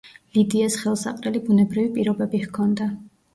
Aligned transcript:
ლიდიას 0.35 0.77
ხელსაყრელი 0.83 1.41
ბუნებრივი 1.51 1.93
პირობები 1.99 2.41
ჰქონდა. 2.47 2.89